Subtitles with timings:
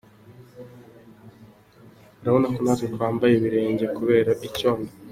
[2.19, 4.91] Urabona ko natwe ubu twambaye ibirenge kubera icyondo.